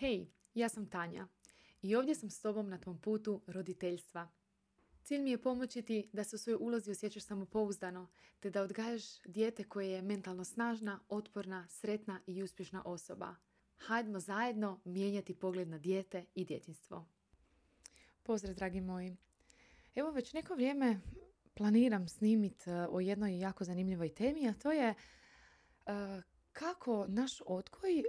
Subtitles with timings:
[0.00, 1.28] Hej, ja sam Tanja
[1.82, 4.28] i ovdje sam s tobom na tvom putu roditeljstva.
[5.02, 8.08] Cilj mi je pomoći ti da se u svojoj ulozi osjećaš samopouzdano,
[8.40, 13.36] te da odgajaš dijete koje je mentalno snažna, otporna, sretna i uspješna osoba.
[13.76, 17.08] Hajdmo zajedno mijenjati pogled na dijete i djetinstvo.
[18.22, 19.16] Pozdrav, dragi moji.
[19.94, 21.00] Evo već neko vrijeme
[21.54, 24.94] planiram snimiti e, o jednoj jako zanimljivoj temi, a to je e,
[26.52, 28.04] kako naš odgoj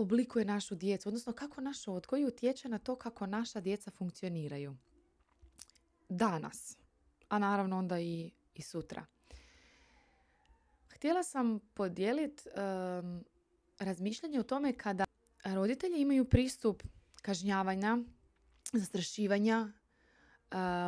[0.00, 4.76] oblikuje našu djecu, odnosno kako naš odgoj utječe na to kako naša djeca funkcioniraju.
[6.08, 6.76] Danas,
[7.28, 9.06] a naravno onda i, i sutra.
[10.88, 12.42] Htjela sam podijeliti
[13.78, 15.04] razmišljanje o tome kada
[15.44, 16.82] roditelji imaju pristup
[17.22, 17.98] kažnjavanja,
[18.72, 19.72] zastrašivanja,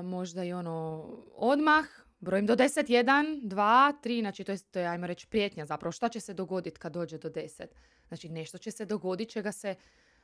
[0.04, 1.87] možda i ono odmah,
[2.22, 5.92] brojim do 10, 1, 2, 3, znači to je, to je ajmo reći prijetnja zapravo.
[5.92, 7.66] Šta će se dogoditi kad dođe do 10?
[8.08, 9.74] Znači nešto će se dogoditi čega se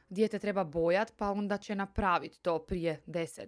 [0.08, 3.46] dijete treba bojati pa onda će napraviti to prije 10.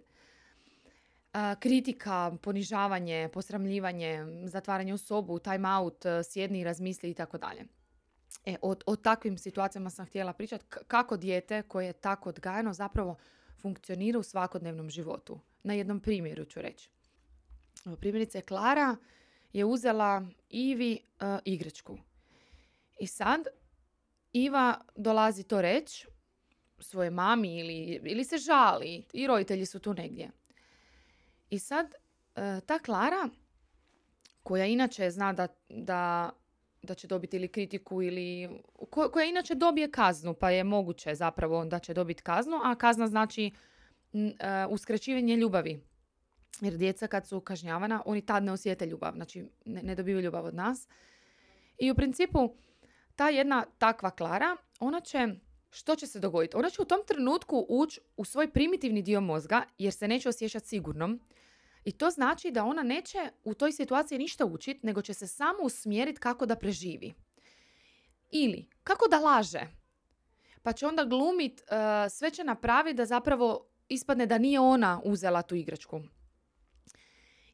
[1.58, 7.64] kritika, ponižavanje, posramljivanje, zatvaranje u sobu, time out, sjedni i razmisli i tako dalje.
[8.44, 13.16] E, o, o takvim situacijama sam htjela pričati kako dijete koje je tako odgajano zapravo
[13.58, 15.40] funkcionira u svakodnevnom životu.
[15.62, 16.90] Na jednom primjeru ću reći.
[18.00, 18.96] Primjerice, Klara
[19.52, 21.98] je uzela Ivi uh, igračku.
[23.00, 23.46] I sad
[24.32, 26.06] Iva dolazi to reći
[26.78, 30.30] svoje mami ili, ili se žali i roditelji su tu negdje.
[31.50, 33.28] I sad uh, ta Klara
[34.42, 36.30] koja inače zna da, da,
[36.82, 38.60] da će dobiti ili kritiku ili
[39.12, 43.50] koja inače dobije kaznu pa je moguće zapravo da će dobiti kaznu, a kazna znači
[44.12, 44.20] uh,
[44.68, 45.89] uskraćivanje ljubavi
[46.60, 50.44] jer djeca kad su kažnjavana, oni tad ne osjete ljubav, znači ne, ne dobivaju ljubav
[50.44, 50.88] od nas.
[51.78, 52.54] I u principu,
[53.16, 55.28] ta jedna takva Klara, ona će,
[55.70, 56.56] što će se dogoditi?
[56.56, 60.68] Ona će u tom trenutku ući u svoj primitivni dio mozga, jer se neće osjećati
[60.68, 61.20] sigurnom.
[61.84, 65.58] I to znači da ona neće u toj situaciji ništa učiti, nego će se samo
[65.62, 67.14] usmjeriti kako da preživi.
[68.30, 69.66] Ili kako da laže.
[70.62, 71.66] Pa će onda glumit, uh,
[72.10, 76.00] sve će napraviti da zapravo ispadne da nije ona uzela tu igračku.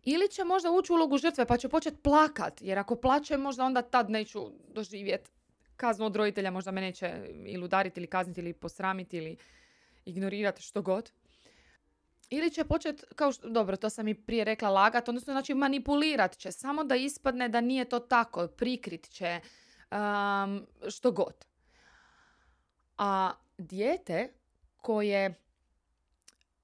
[0.09, 3.83] Ili će možda ući ulogu žrtve pa će početi plakat, jer ako plaće možda onda
[3.83, 5.31] tad neću doživjeti
[5.77, 7.13] kaznu od roditelja, možda me neće
[7.47, 9.37] ili udariti ili kazniti ili posramiti ili
[10.05, 11.11] ignorirati što god.
[12.31, 16.37] Ili će početi, kao što, dobro, to sam i prije rekla, lagat, odnosno znači manipulirat
[16.37, 19.41] će, samo da ispadne da nije to tako, prikrit će,
[19.91, 21.47] um, što god.
[22.99, 24.33] A dijete
[24.77, 25.35] koje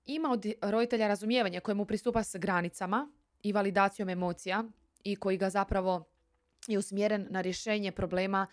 [0.06, 3.08] ima od roditelja razumijevanje, koje mu pristupa s granicama,
[3.42, 4.64] i validacijom emocija
[5.04, 6.04] i koji ga zapravo
[6.66, 8.46] je usmjeren na rješenje problema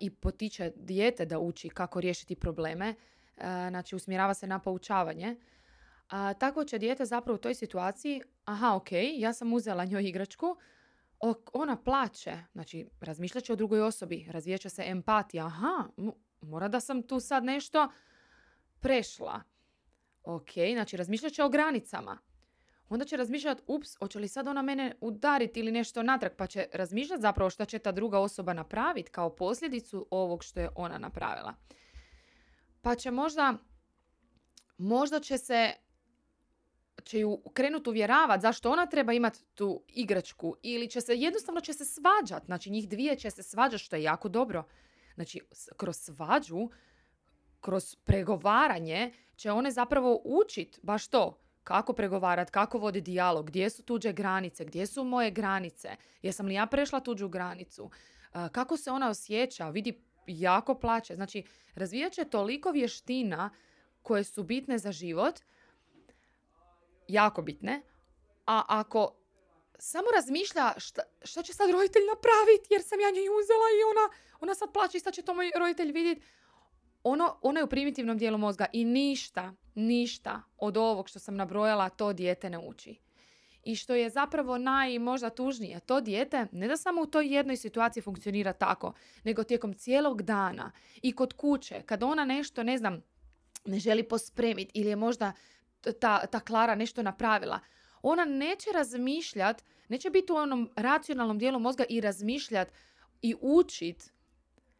[0.00, 2.94] i potiče dijete da uči kako riješiti probleme,
[3.68, 5.36] znači usmjerava se na poučavanje.
[6.08, 10.56] A, tako će dijete zapravo u toj situaciji, aha, ok, ja sam uzela njoj igračku,
[11.52, 15.88] ona plaće, znači razmišljat će o drugoj osobi, razvijat će se empatija, aha,
[16.40, 17.88] mora da sam tu sad nešto
[18.80, 19.42] prešla.
[20.22, 22.18] Ok, znači razmišljat će o granicama
[22.90, 26.66] onda će razmišljati, ups, hoće li sad ona mene udariti ili nešto natrag, pa će
[26.72, 31.54] razmišljati zapravo šta će ta druga osoba napraviti kao posljedicu ovog što je ona napravila.
[32.82, 33.54] Pa će možda,
[34.78, 35.72] možda će se
[37.04, 41.72] će ju krenuti uvjeravati zašto ona treba imati tu igračku ili će se, jednostavno će
[41.72, 42.46] se svađati.
[42.46, 44.64] Znači njih dvije će se svađati što je jako dobro.
[45.14, 45.40] Znači
[45.76, 46.68] kroz svađu,
[47.60, 53.82] kroz pregovaranje će one zapravo učit baš to kako pregovarati, kako voditi dijalog, gdje su
[53.82, 57.90] tuđe granice, gdje su moje granice, jesam li ja prešla tuđu granicu,
[58.52, 61.14] kako se ona osjeća, vidi jako plaće.
[61.14, 61.44] Znači,
[61.74, 63.50] razvijat će toliko vještina
[64.02, 65.40] koje su bitne za život,
[67.08, 67.82] jako bitne,
[68.46, 69.14] a ako
[69.78, 74.06] samo razmišlja šta, će sad roditelj napraviti jer sam ja nju uzela i ona,
[74.40, 76.26] ona sad plaće i sad će to moj roditelj vidjeti.
[77.02, 81.88] Ono, ono je u primitivnom dijelu mozga i ništa, ništa od ovog što sam nabrojala
[81.88, 82.98] to dijete ne uči.
[83.64, 87.56] I što je zapravo naj možda tužnije, to dijete ne da samo u toj jednoj
[87.56, 88.92] situaciji funkcionira tako,
[89.24, 93.02] nego tijekom cijelog dana i kod kuće, kad ona nešto, ne znam,
[93.64, 95.32] ne želi pospremiti ili je možda
[96.00, 97.60] ta, ta Klara nešto napravila,
[98.02, 102.68] ona neće razmišljat, neće biti u onom racionalnom dijelu mozga i razmišljat
[103.22, 104.12] i učit,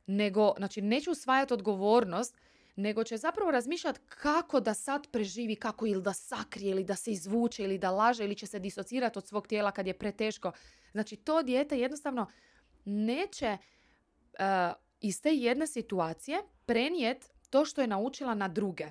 [0.06, 2.36] nego, znači neće usvajati odgovornost,
[2.76, 7.12] nego će zapravo razmišljati kako da sad preživi, kako ili da sakrije, ili da se
[7.12, 10.52] izvuče, ili da laže, ili će se disocirati od svog tijela kad je preteško.
[10.92, 12.26] Znači, to dijete jednostavno
[12.84, 14.44] neće uh,
[15.00, 18.86] iz te jedne situacije prenijet to što je naučila na druge.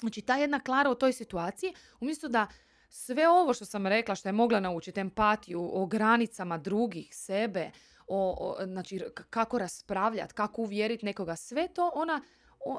[0.00, 2.46] Znači, ta jedna Klara u toj situaciji, umjesto da
[2.88, 7.70] sve ovo što sam rekla, što je mogla naučiti, empatiju, o granicama drugih, sebe,
[8.08, 9.00] o, znači,
[9.30, 12.20] kako raspravljati, kako uvjeriti nekoga, sve to ona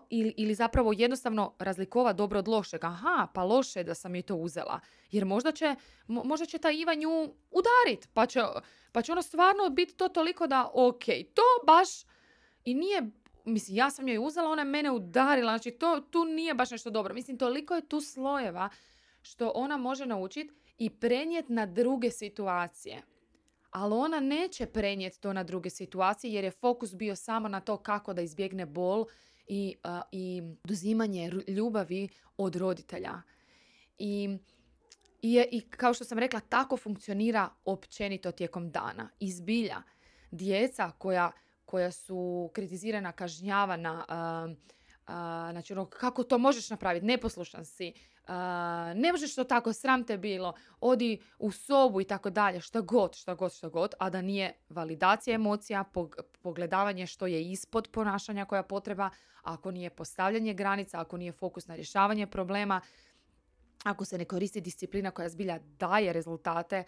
[0.10, 2.84] ili, ili zapravo jednostavno razlikova dobro od lošeg.
[2.84, 4.80] Aha, pa loše je da sam je to uzela.
[5.12, 5.76] Jer možda će,
[6.08, 8.10] možda će ta Iva nju udarit.
[8.14, 8.42] Pa će,
[8.92, 11.04] pa će ono stvarno biti to toliko da ok,
[11.34, 11.90] to baš
[12.66, 13.12] i nije
[13.46, 15.52] Mislim, ja sam joj uzela, ona je mene udarila.
[15.52, 17.14] Znači, to, tu nije baš nešto dobro.
[17.14, 18.70] Mislim, toliko je tu slojeva
[19.22, 23.02] što ona može naučiti i prenijeti na druge situacije.
[23.72, 27.78] Ali ona neće prenijeti to na druge situacije jer je fokus bio samo na to
[27.78, 29.06] kako da izbjegne bol
[29.48, 33.22] i, uh, i oduzimanje ljubavi od roditelja.
[33.98, 34.38] I,
[35.22, 39.10] i, I kao što sam rekla, tako funkcionira općenito tijekom dana.
[39.20, 39.82] Izbilja,
[40.32, 41.32] djeca koja,
[41.66, 47.94] koja su kritizirana, kažnjavana, uh, uh, znači ono, kako to možeš napraviti, neposlušan si,
[48.96, 53.16] ne možeš to tako, sram te bilo, odi u sobu i tako dalje, šta god,
[53.16, 55.84] šta god, šta god, a da nije validacija emocija,
[56.42, 59.10] pogledavanje što je ispod ponašanja koja potreba,
[59.44, 62.82] ako nije postavljanje granica, ako nije fokus na rješavanje problema,
[63.84, 66.84] ako se ne koristi disciplina koja zbilja daje rezultate,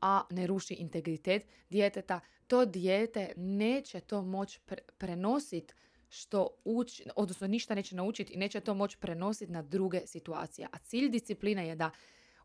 [0.00, 4.60] a ne ruši integritet djeteta, to dijete neće to moći
[4.98, 5.74] prenositi
[6.10, 10.68] što uči, odnosno ništa neće naučiti i neće to moći prenositi na druge situacije.
[10.72, 11.90] A cilj discipline je da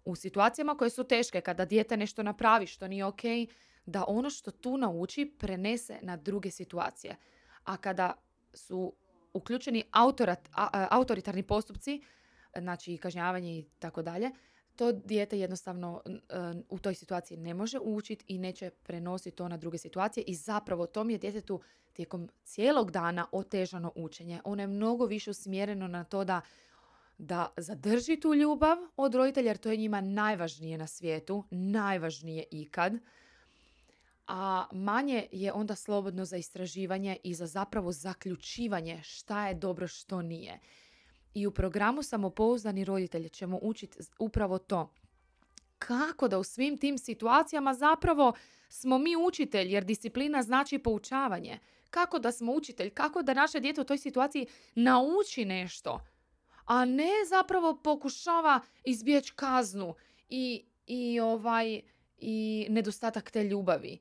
[0.05, 3.21] u situacijama koje su teške, kada dijete nešto napravi što nije ok,
[3.85, 7.15] da ono što tu nauči prenese na druge situacije.
[7.63, 8.13] A kada
[8.53, 8.93] su
[9.33, 10.49] uključeni autorat,
[10.89, 12.01] autoritarni postupci,
[12.57, 14.31] znači kažnjavanje i tako dalje,
[14.75, 16.01] to dijete jednostavno
[16.69, 20.85] u toj situaciji ne može učiti i neće prenositi to na druge situacije i zapravo
[20.87, 21.61] tom je djetetu
[21.93, 24.41] tijekom cijelog dana otežano učenje.
[24.43, 26.41] Ono je mnogo više usmjereno na to da
[27.17, 32.93] da zadrži tu ljubav od roditelja jer to je njima najvažnije na svijetu, najvažnije ikad.
[34.27, 40.21] A manje je onda slobodno za istraživanje i za zapravo zaključivanje šta je dobro, što
[40.21, 40.59] nije.
[41.35, 44.93] I u programu Samopouzdani roditelji ćemo učiti upravo to.
[45.79, 48.33] Kako da u svim tim situacijama zapravo
[48.69, 51.59] smo mi učitelj, jer disciplina znači poučavanje.
[51.89, 55.99] Kako da smo učitelj, kako da naše dijete u toj situaciji nauči nešto,
[56.65, 59.95] a ne zapravo pokušava izbjeći kaznu
[60.29, 61.81] i, i, ovaj,
[62.17, 63.99] i nedostatak te ljubavi.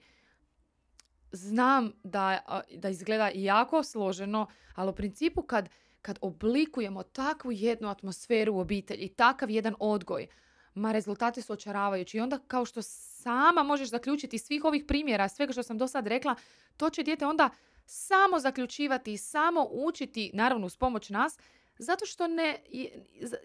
[1.32, 2.38] Znam da,
[2.76, 5.68] da izgleda jako složeno, ali u principu kad
[6.04, 10.26] kad oblikujemo takvu jednu atmosferu u obitelji, takav jedan odgoj,
[10.74, 12.16] ma rezultati su očaravajući.
[12.16, 16.06] I onda kao što sama možeš zaključiti svih ovih primjera, svega što sam do sad
[16.06, 16.34] rekla,
[16.76, 17.50] to će dijete onda
[17.86, 21.38] samo zaključivati i samo učiti, naravno uz pomoć nas,
[21.78, 22.58] zato što ne,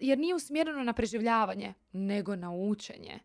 [0.00, 3.18] jer nije usmjereno na preživljavanje, nego na učenje.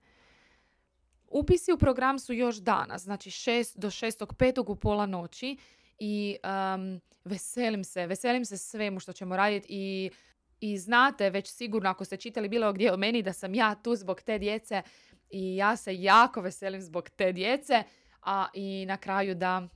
[1.27, 4.71] Upisi u program su još danas, znači 6 do 6.5.
[4.71, 5.57] u pola noći
[5.99, 10.11] i um, veselim se, veselim se svemu što ćemo raditi i,
[10.59, 13.95] i znate već sigurno ako ste čitali bilo gdje o meni da sam ja tu
[13.95, 14.81] zbog te djece
[15.29, 17.83] i ja se jako veselim zbog te djece,
[18.21, 19.67] a i na kraju da,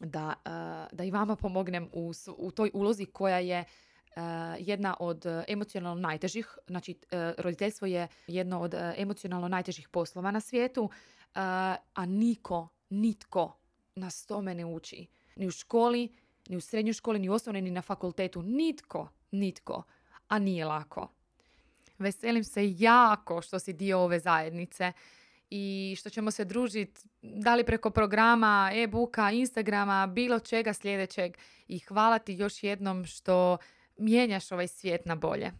[0.00, 3.64] da, uh, da i vama pomognem u, u toj ulozi koja je
[4.16, 4.22] uh,
[4.58, 10.90] jedna od emocionalno najtežih, znači uh, roditeljstvo je jedno od emocionalno najtežih poslova na svijetu,
[11.94, 13.58] a niko, nitko
[13.94, 16.08] nas tome ne uči ni u školi,
[16.48, 18.42] ni u srednjoj školi, ni u osnovnoj, ni na fakultetu.
[18.42, 19.82] Nitko, nitko.
[20.28, 21.08] A nije lako.
[21.98, 24.92] Veselim se jako što si dio ove zajednice
[25.50, 31.36] i što ćemo se družiti da li preko programa, e-booka, Instagrama, bilo čega sljedećeg.
[31.68, 33.58] I hvala ti još jednom što
[33.96, 35.52] mijenjaš ovaj svijet na bolje.